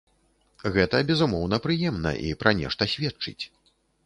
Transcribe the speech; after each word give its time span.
Гэта, 0.77 1.01
безумоўна, 1.11 1.59
прыемна, 1.67 2.15
і 2.31 2.33
пра 2.41 2.55
нешта 2.63 2.89
сведчыць. 2.97 3.39